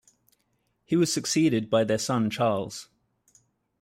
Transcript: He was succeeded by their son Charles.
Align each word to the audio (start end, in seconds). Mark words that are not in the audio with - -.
He 0.83 0.95
was 0.95 1.13
succeeded 1.13 1.69
by 1.69 1.83
their 1.83 1.99
son 1.99 2.31
Charles. 2.31 2.89